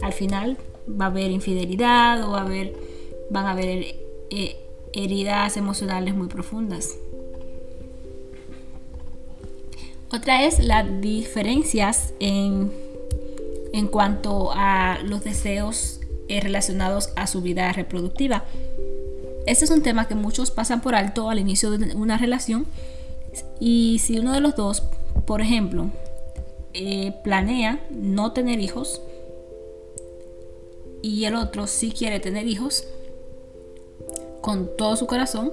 Al 0.00 0.14
final 0.14 0.56
va 0.88 1.04
a 1.04 1.08
haber 1.08 1.30
infidelidad 1.30 2.24
o 2.24 2.30
va 2.30 2.38
a 2.38 2.46
haber, 2.46 2.72
van 3.28 3.44
a 3.44 3.50
haber 3.50 3.96
eh, 4.30 4.56
heridas 4.94 5.58
emocionales 5.58 6.14
muy 6.14 6.28
profundas. 6.28 6.96
Otra 10.10 10.46
es 10.46 10.58
las 10.58 11.02
diferencias 11.02 12.14
en 12.18 12.91
en 13.72 13.86
cuanto 13.88 14.52
a 14.52 14.98
los 15.02 15.24
deseos 15.24 16.00
eh, 16.28 16.40
relacionados 16.40 17.10
a 17.16 17.26
su 17.26 17.42
vida 17.42 17.72
reproductiva. 17.72 18.44
Este 19.46 19.64
es 19.64 19.70
un 19.70 19.82
tema 19.82 20.06
que 20.06 20.14
muchos 20.14 20.50
pasan 20.50 20.80
por 20.80 20.94
alto 20.94 21.30
al 21.30 21.38
inicio 21.38 21.70
de 21.70 21.94
una 21.96 22.16
relación 22.16 22.66
y 23.58 23.98
si 23.98 24.18
uno 24.18 24.32
de 24.32 24.40
los 24.40 24.54
dos, 24.56 24.82
por 25.26 25.40
ejemplo, 25.40 25.90
eh, 26.74 27.12
planea 27.24 27.84
no 27.90 28.32
tener 28.32 28.60
hijos 28.60 29.02
y 31.02 31.24
el 31.24 31.34
otro 31.34 31.66
sí 31.66 31.92
quiere 31.92 32.20
tener 32.20 32.46
hijos 32.46 32.86
con 34.40 34.70
todo 34.76 34.96
su 34.96 35.06
corazón, 35.06 35.52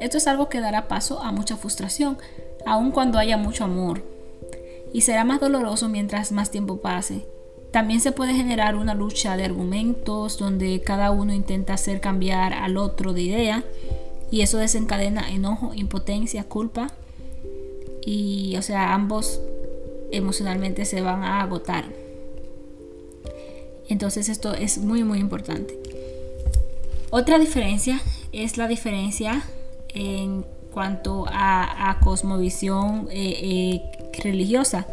esto 0.00 0.18
es 0.18 0.26
algo 0.26 0.48
que 0.48 0.60
dará 0.60 0.88
paso 0.88 1.22
a 1.22 1.32
mucha 1.32 1.56
frustración, 1.56 2.18
aun 2.66 2.90
cuando 2.90 3.18
haya 3.18 3.36
mucho 3.36 3.64
amor. 3.64 4.02
Y 4.92 5.02
será 5.02 5.24
más 5.24 5.40
doloroso 5.40 5.88
mientras 5.88 6.30
más 6.30 6.50
tiempo 6.50 6.78
pase. 6.78 7.26
También 7.74 8.00
se 8.00 8.12
puede 8.12 8.34
generar 8.34 8.76
una 8.76 8.94
lucha 8.94 9.36
de 9.36 9.44
argumentos 9.44 10.38
donde 10.38 10.80
cada 10.82 11.10
uno 11.10 11.34
intenta 11.34 11.74
hacer 11.74 12.00
cambiar 12.00 12.52
al 12.52 12.76
otro 12.76 13.12
de 13.12 13.22
idea 13.22 13.64
y 14.30 14.42
eso 14.42 14.58
desencadena 14.58 15.28
enojo, 15.28 15.74
impotencia, 15.74 16.44
culpa 16.44 16.92
y 18.06 18.54
o 18.56 18.62
sea, 18.62 18.94
ambos 18.94 19.40
emocionalmente 20.12 20.84
se 20.84 21.00
van 21.00 21.24
a 21.24 21.40
agotar. 21.40 21.86
Entonces 23.88 24.28
esto 24.28 24.54
es 24.54 24.78
muy 24.78 25.02
muy 25.02 25.18
importante. 25.18 25.76
Otra 27.10 27.40
diferencia 27.40 28.00
es 28.30 28.56
la 28.56 28.68
diferencia 28.68 29.42
en 29.88 30.46
cuanto 30.72 31.24
a, 31.26 31.98
cosmovisión 32.04 33.08
eh, 33.10 33.34
eh, 33.42 33.82
religiosa. 34.22 34.86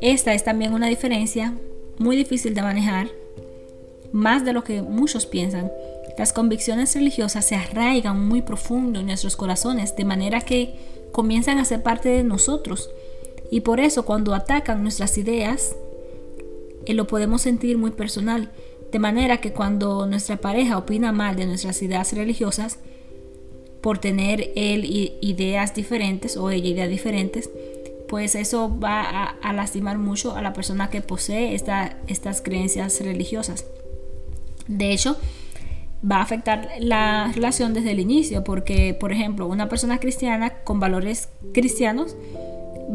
Esta 0.00 0.34
es 0.34 0.44
también 0.44 0.74
una 0.74 0.88
diferencia 0.88 1.54
muy 1.98 2.16
difícil 2.16 2.54
de 2.54 2.62
manejar, 2.62 3.08
más 4.12 4.44
de 4.44 4.52
lo 4.52 4.62
que 4.62 4.82
muchos 4.82 5.26
piensan. 5.26 5.70
Las 6.18 6.32
convicciones 6.32 6.94
religiosas 6.94 7.46
se 7.46 7.56
arraigan 7.56 8.26
muy 8.26 8.42
profundo 8.42 9.00
en 9.00 9.06
nuestros 9.06 9.36
corazones, 9.36 9.96
de 9.96 10.04
manera 10.04 10.40
que 10.40 10.74
comienzan 11.12 11.58
a 11.58 11.64
ser 11.64 11.82
parte 11.82 12.08
de 12.08 12.22
nosotros. 12.22 12.90
Y 13.50 13.60
por 13.60 13.80
eso 13.80 14.04
cuando 14.04 14.34
atacan 14.34 14.82
nuestras 14.82 15.16
ideas, 15.18 15.76
eh, 16.84 16.94
lo 16.94 17.06
podemos 17.06 17.42
sentir 17.42 17.78
muy 17.78 17.90
personal. 17.90 18.50
De 18.92 18.98
manera 18.98 19.40
que 19.40 19.52
cuando 19.52 20.06
nuestra 20.06 20.36
pareja 20.36 20.78
opina 20.78 21.12
mal 21.12 21.36
de 21.36 21.46
nuestras 21.46 21.82
ideas 21.82 22.12
religiosas, 22.12 22.78
por 23.80 23.98
tener 23.98 24.52
él 24.56 24.84
ideas 25.20 25.74
diferentes 25.74 26.36
o 26.36 26.50
ella 26.50 26.68
ideas 26.68 26.88
diferentes, 26.88 27.50
pues 28.08 28.34
eso 28.34 28.78
va 28.78 29.36
a, 29.42 29.52
lastimar 29.52 29.98
mucho 29.98 30.36
a 30.36 30.42
la 30.42 30.52
persona 30.52 30.90
que 30.90 31.00
posee 31.00 31.54
estas 31.54 32.42
creencias 32.42 33.00
religiosas. 33.00 33.66
De 34.68 34.92
hecho, 34.92 35.16
va 36.08 36.16
a 36.16 36.22
afectar 36.22 36.68
la 36.78 37.32
relación 37.34 37.74
desde 37.74 37.92
el 37.92 38.00
inicio, 38.00 38.44
porque, 38.44 38.94
por 38.94 39.12
ejemplo, 39.12 39.46
una 39.46 39.68
persona 39.68 39.98
cristiana 39.98 40.50
con 40.64 40.80
valores 40.80 41.28
cristianos 41.52 42.16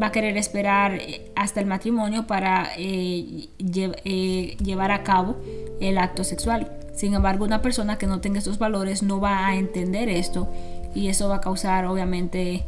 va 0.01 0.07
a 0.07 0.11
querer 0.11 0.37
esperar 0.37 0.95
eh, 0.95 1.31
hasta 1.35 1.59
el 1.59 1.65
matrimonio 1.65 2.27
para 2.27 2.69
eh, 2.77 3.49
eh, 3.59 4.57
llevar 4.63 4.91
a 4.91 5.03
cabo 5.03 5.37
el 5.79 5.97
acto 5.97 6.23
sexual. 6.23 6.71
Sin 6.95 7.13
embargo, 7.13 7.45
una 7.45 7.61
persona 7.61 7.97
que 7.97 8.07
no 8.07 8.21
tenga 8.21 8.39
estos 8.39 8.57
valores 8.57 9.03
no 9.03 9.19
va 9.19 9.47
a 9.47 9.55
entender 9.55 10.09
esto 10.09 10.49
y 10.93 11.07
eso 11.07 11.29
va 11.29 11.37
a 11.37 11.41
causar 11.41 11.85
obviamente 11.85 12.63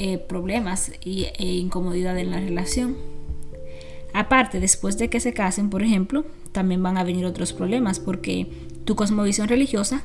eh, 0.00 0.18
problemas 0.18 0.92
y, 1.04 1.24
e 1.24 1.44
incomodidad 1.56 2.16
en 2.18 2.30
la 2.30 2.38
relación. 2.38 2.96
Aparte, 4.14 4.60
después 4.60 4.96
de 4.96 5.10
que 5.10 5.18
se 5.18 5.32
casen, 5.32 5.70
por 5.70 5.82
ejemplo, 5.82 6.24
también 6.52 6.80
van 6.84 6.98
a 6.98 7.02
venir 7.02 7.26
otros 7.26 7.52
problemas 7.52 7.98
porque 7.98 8.46
tu 8.84 8.94
cosmovisión 8.94 9.48
religiosa 9.48 10.04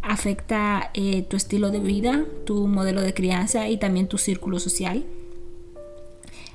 afecta 0.00 0.92
eh, 0.94 1.22
tu 1.22 1.36
estilo 1.36 1.70
de 1.72 1.80
vida, 1.80 2.24
tu 2.46 2.68
modelo 2.68 3.00
de 3.00 3.14
crianza 3.14 3.68
y 3.68 3.78
también 3.78 4.06
tu 4.06 4.16
círculo 4.16 4.60
social. 4.60 5.04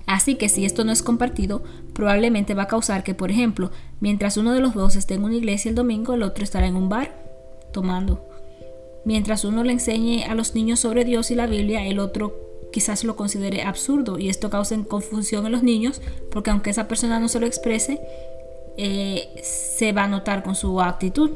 Así 0.05 0.35
que 0.35 0.47
si 0.47 0.63
esto 0.63 0.85
no 0.85 0.93
es 0.93 1.03
compartido, 1.03 1.61
probablemente 1.91 2.53
va 2.53 2.63
a 2.63 2.67
causar 2.67 3.03
que, 3.03 3.13
por 3.13 3.31
ejemplo, 3.31 3.69
mientras 3.99 4.37
uno 4.37 4.53
de 4.53 4.61
los 4.61 4.75
dos 4.75 4.95
esté 4.95 5.15
en 5.15 5.25
una 5.25 5.35
iglesia 5.35 5.67
el 5.67 5.75
domingo, 5.75 6.13
el 6.13 6.23
otro 6.23 6.45
estará 6.45 6.67
en 6.67 6.77
un 6.77 6.87
bar 6.87 7.13
tomando 7.73 8.32
Mientras 9.05 9.43
uno 9.43 9.63
le 9.63 9.73
enseñe 9.73 10.23
a 10.23 10.35
los 10.35 10.55
niños 10.55 10.79
sobre 10.79 11.03
Dios 11.03 11.29
y 11.31 11.35
la 11.35 11.47
Biblia, 11.47 11.85
el 11.85 11.99
otro 11.99 12.35
quizás 12.71 13.03
lo 13.03 13.15
considere 13.15 13.61
absurdo 13.61 14.17
y 14.17 14.29
esto 14.29 14.49
causa 14.49 14.75
confusión 14.87 15.45
en 15.45 15.51
los 15.51 15.61
niños 15.61 16.01
porque 16.31 16.49
aunque 16.49 16.71
esa 16.71 16.87
persona 16.87 17.19
no 17.19 17.27
se 17.29 17.39
lo 17.39 17.45
exprese, 17.45 18.01
eh, 18.77 19.29
se 19.43 19.91
va 19.93 20.05
a 20.05 20.07
notar 20.07 20.43
con 20.43 20.55
su 20.55 20.81
actitud. 20.81 21.31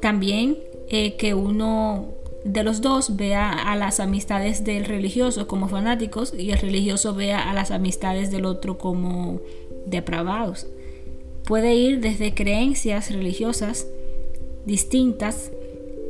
También 0.00 0.56
eh, 0.88 1.16
que 1.16 1.34
uno 1.34 2.08
de 2.44 2.62
los 2.62 2.80
dos 2.80 3.16
vea 3.16 3.50
a 3.50 3.74
las 3.74 3.98
amistades 3.98 4.64
del 4.64 4.84
religioso 4.84 5.48
como 5.48 5.68
fanáticos 5.68 6.32
y 6.32 6.52
el 6.52 6.58
religioso 6.58 7.14
vea 7.14 7.50
a 7.50 7.54
las 7.54 7.72
amistades 7.72 8.30
del 8.30 8.44
otro 8.44 8.78
como 8.78 9.40
depravados. 9.86 10.68
Puede 11.44 11.74
ir 11.74 12.00
desde 12.00 12.34
creencias 12.34 13.10
religiosas 13.10 13.86
distintas 14.64 15.50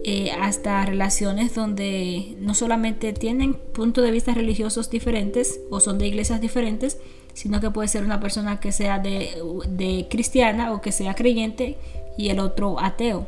eh, 0.04 0.30
hasta 0.40 0.84
relaciones 0.84 1.54
donde 1.54 2.36
no 2.38 2.54
solamente 2.54 3.12
tienen 3.12 3.54
puntos 3.54 4.04
de 4.04 4.10
vista 4.10 4.34
religiosos 4.34 4.90
diferentes 4.90 5.60
o 5.70 5.80
son 5.80 5.98
de 5.98 6.06
iglesias 6.06 6.40
diferentes, 6.40 6.98
sino 7.34 7.60
que 7.60 7.70
puede 7.70 7.88
ser 7.88 8.04
una 8.04 8.20
persona 8.20 8.60
que 8.60 8.72
sea 8.72 8.98
de, 8.98 10.06
cristiana 10.08 10.72
o 10.72 10.80
que 10.80 10.92
sea 10.92 11.14
creyente 11.14 11.76
y 12.16 12.30
el 12.30 12.38
otro 12.40 12.80
ateo. 12.80 13.26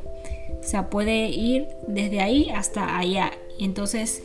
O 0.61 0.63
sea, 0.63 0.89
puede 0.89 1.29
ir 1.29 1.69
desde 1.87 2.21
ahí 2.21 2.49
hasta 2.51 2.97
allá. 2.97 3.33
Entonces, 3.59 4.23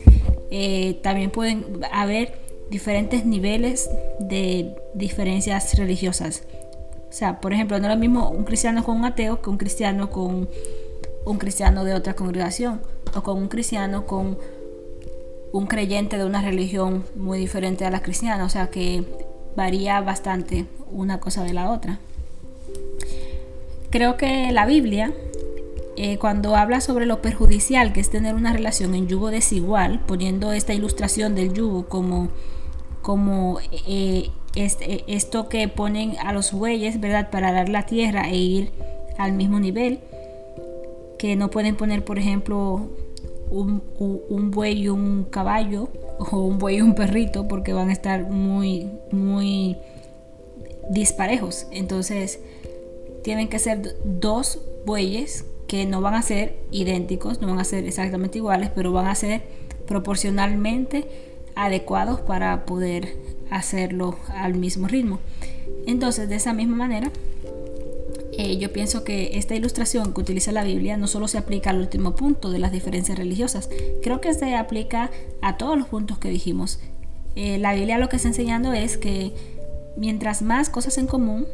eh, 0.50 1.00
también 1.02 1.30
pueden 1.30 1.80
haber 1.92 2.38
diferentes 2.70 3.26
niveles 3.26 3.90
de 4.20 4.74
diferencias 4.94 5.76
religiosas. 5.76 6.44
O 7.08 7.12
sea, 7.12 7.40
por 7.40 7.52
ejemplo, 7.52 7.78
no 7.78 7.86
es 7.86 7.94
lo 7.94 8.00
mismo 8.00 8.30
un 8.30 8.44
cristiano 8.44 8.82
con 8.84 8.96
un 8.96 9.04
ateo 9.04 9.42
que 9.42 9.50
un 9.50 9.58
cristiano 9.58 10.10
con 10.10 10.48
un 11.24 11.38
cristiano 11.38 11.84
de 11.84 11.94
otra 11.94 12.14
congregación 12.14 12.80
o 13.14 13.22
con 13.22 13.38
un 13.38 13.48
cristiano 13.48 14.06
con 14.06 14.38
un 15.52 15.66
creyente 15.66 16.18
de 16.18 16.24
una 16.24 16.42
religión 16.42 17.04
muy 17.14 17.38
diferente 17.38 17.84
a 17.84 17.90
la 17.90 18.02
cristiana, 18.02 18.44
o 18.44 18.48
sea 18.48 18.70
que 18.70 19.04
varía 19.56 20.00
bastante 20.00 20.66
una 20.90 21.20
cosa 21.20 21.44
de 21.44 21.52
la 21.52 21.70
otra. 21.70 22.00
Creo 23.90 24.16
que 24.16 24.50
la 24.50 24.66
Biblia, 24.66 25.12
eh, 25.96 26.18
cuando 26.18 26.56
habla 26.56 26.80
sobre 26.80 27.06
lo 27.06 27.22
perjudicial 27.22 27.92
que 27.92 28.00
es 28.00 28.10
tener 28.10 28.34
una 28.34 28.52
relación 28.52 28.96
en 28.96 29.06
yugo 29.06 29.30
desigual, 29.30 30.00
poniendo 30.00 30.52
esta 30.52 30.74
ilustración 30.74 31.36
del 31.36 31.52
yugo 31.52 31.86
como, 31.86 32.30
como 33.00 33.60
eh, 33.86 34.30
este, 34.56 35.04
esto 35.06 35.48
que 35.48 35.68
ponen 35.68 36.16
a 36.18 36.32
los 36.32 36.52
bueyes, 36.52 36.98
¿verdad?, 36.98 37.30
para 37.30 37.52
dar 37.52 37.68
la 37.68 37.86
tierra 37.86 38.28
e 38.28 38.36
ir 38.36 38.72
al 39.18 39.32
mismo 39.32 39.60
nivel, 39.60 40.00
que 41.24 41.36
no 41.36 41.48
pueden 41.48 41.74
poner, 41.74 42.04
por 42.04 42.18
ejemplo, 42.18 42.90
un, 43.48 44.50
buey 44.50 44.82
y 44.82 44.88
un 44.90 45.24
caballo 45.24 45.88
o 46.18 46.36
un 46.36 46.58
buey 46.58 46.76
y 46.76 46.80
un 46.82 46.94
perrito 46.94 47.48
porque 47.48 47.72
van 47.72 47.88
a 47.88 47.94
estar 47.94 48.30
muy, 48.30 48.90
muy 49.10 49.78
disparejos. 50.90 51.66
Entonces, 51.70 52.40
tienen 53.22 53.48
que 53.48 53.58
ser 53.58 53.96
dos 54.04 54.60
bueyes 54.84 55.46
que 55.66 55.86
no 55.86 56.02
van 56.02 56.12
a 56.12 56.20
ser 56.20 56.58
idénticos, 56.70 57.40
no 57.40 57.46
van 57.46 57.58
a 57.58 57.64
ser 57.64 57.86
exactamente 57.86 58.36
iguales, 58.36 58.68
pero 58.74 58.92
van 58.92 59.06
a 59.06 59.14
ser 59.14 59.44
proporcionalmente 59.86 61.06
adecuados 61.54 62.20
para 62.20 62.66
poder 62.66 63.16
hacerlo 63.48 64.18
al 64.28 64.56
mismo 64.56 64.88
ritmo. 64.88 65.20
Entonces, 65.86 66.28
de 66.28 66.34
esa 66.34 66.52
misma 66.52 66.76
manera, 66.76 67.10
eh, 68.38 68.56
yo 68.58 68.72
pienso 68.72 69.04
que 69.04 69.38
esta 69.38 69.54
ilustración 69.54 70.12
que 70.12 70.20
utiliza 70.20 70.52
la 70.52 70.64
Biblia 70.64 70.96
no 70.96 71.06
solo 71.06 71.28
se 71.28 71.38
aplica 71.38 71.70
al 71.70 71.78
último 71.78 72.16
punto 72.16 72.50
de 72.50 72.58
las 72.58 72.72
diferencias 72.72 73.18
religiosas, 73.18 73.68
creo 74.02 74.20
que 74.20 74.34
se 74.34 74.54
aplica 74.56 75.10
a 75.42 75.56
todos 75.56 75.78
los 75.78 75.88
puntos 75.88 76.18
que 76.18 76.28
dijimos. 76.28 76.80
Eh, 77.36 77.58
la 77.58 77.74
Biblia 77.74 77.98
lo 77.98 78.08
que 78.08 78.16
está 78.16 78.28
enseñando 78.28 78.72
es 78.72 78.96
que 78.96 79.32
mientras 79.96 80.42
más 80.42 80.68
cosas 80.68 80.98
en 80.98 81.06
común 81.06 81.46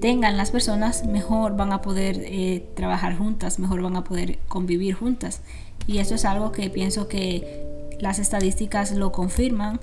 tengan 0.00 0.36
las 0.36 0.50
personas, 0.50 1.04
mejor 1.04 1.56
van 1.56 1.72
a 1.72 1.82
poder 1.82 2.22
eh, 2.24 2.64
trabajar 2.74 3.16
juntas, 3.16 3.58
mejor 3.58 3.82
van 3.82 3.96
a 3.96 4.04
poder 4.04 4.38
convivir 4.48 4.94
juntas. 4.94 5.40
Y 5.86 5.98
eso 5.98 6.14
es 6.14 6.24
algo 6.24 6.52
que 6.52 6.70
pienso 6.70 7.08
que 7.08 7.66
las 8.00 8.18
estadísticas 8.18 8.92
lo 8.92 9.12
confirman 9.12 9.80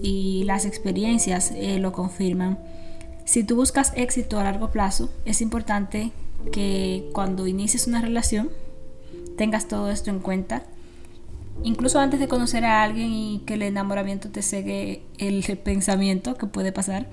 y 0.00 0.44
las 0.44 0.64
experiencias 0.66 1.52
lo 1.78 1.92
confirman. 1.92 2.58
Si 3.30 3.44
tú 3.44 3.54
buscas 3.54 3.92
éxito 3.94 4.40
a 4.40 4.42
largo 4.42 4.72
plazo, 4.72 5.08
es 5.24 5.40
importante 5.40 6.10
que 6.50 7.08
cuando 7.12 7.46
inicies 7.46 7.86
una 7.86 8.00
relación 8.00 8.50
tengas 9.38 9.68
todo 9.68 9.92
esto 9.92 10.10
en 10.10 10.18
cuenta. 10.18 10.64
Incluso 11.62 12.00
antes 12.00 12.18
de 12.18 12.26
conocer 12.26 12.64
a 12.64 12.82
alguien 12.82 13.12
y 13.12 13.42
que 13.46 13.54
el 13.54 13.62
enamoramiento 13.62 14.30
te 14.30 14.42
cegue 14.42 15.04
el 15.18 15.44
pensamiento 15.64 16.34
que 16.34 16.48
puede 16.48 16.72
pasar, 16.72 17.06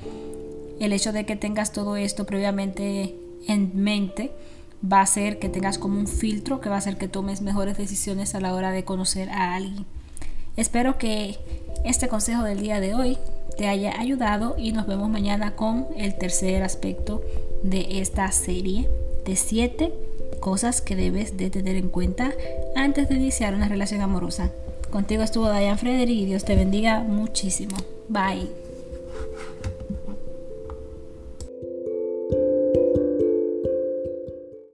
el 0.80 0.92
hecho 0.92 1.12
de 1.12 1.28
que 1.28 1.36
tengas 1.36 1.72
todo 1.72 1.98
esto 1.98 2.26
previamente 2.26 3.16
en 3.48 3.74
mente 3.76 4.32
va 4.84 5.02
a 5.02 5.04
hacer 5.04 5.38
que 5.38 5.50
tengas 5.50 5.78
como 5.78 6.00
un 6.00 6.08
filtro 6.08 6.62
que 6.62 6.70
va 6.70 6.76
a 6.76 6.80
hacer 6.80 6.98
que 6.98 7.08
tomes 7.08 7.42
mejores 7.42 7.78
decisiones 7.78 8.34
a 8.34 8.42
la 8.42 8.56
hora 8.56 8.72
de 8.72 8.84
conocer 8.84 9.30
a 9.30 9.54
alguien. 9.54 9.86
Espero 10.56 10.98
que 10.98 11.38
este 11.86 12.08
consejo 12.08 12.42
del 12.42 12.60
día 12.60 12.80
de 12.80 12.96
hoy 12.96 13.20
te 13.56 13.68
haya 13.68 14.00
ayudado 14.00 14.56
y 14.58 14.72
nos 14.72 14.88
vemos 14.88 15.10
mañana 15.10 15.56
con 15.56 15.88
el 15.96 16.18
tercer 16.18 16.64
aspecto 16.64 17.22
de 17.64 18.00
esta 18.02 18.32
serie 18.32 18.88
de 19.26 19.36
7 19.36 19.94
cosas 20.40 20.82
que 20.82 20.96
debes 20.96 21.38
de 21.38 21.50
tener 21.50 21.76
en 21.76 21.90
cuenta 21.90 22.34
antes 22.76 23.10
de 23.10 23.16
iniciar 23.16 23.54
una 23.56 23.68
relación 23.68 24.02
amorosa. 24.02 24.52
Contigo 24.90 25.24
estuvo 25.24 25.52
Diane 25.52 25.78
Frederick 25.78 26.18
y 26.18 26.26
Dios 26.26 26.46
te 26.46 26.56
bendiga 26.56 27.02
muchísimo. 27.02 27.76
Bye. 28.08 28.67